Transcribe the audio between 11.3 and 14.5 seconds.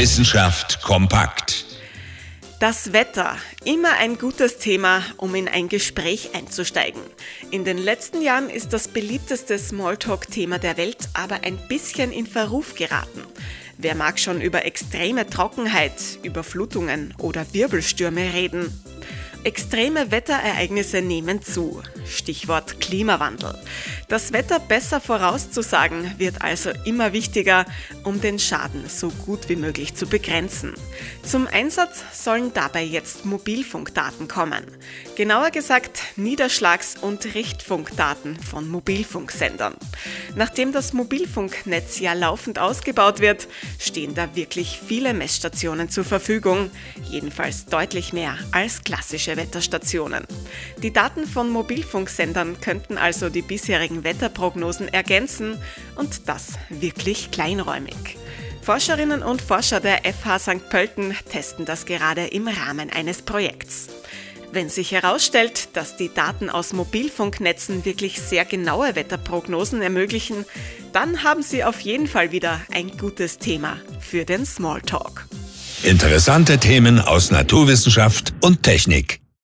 ein bisschen in Verruf geraten. Wer mag schon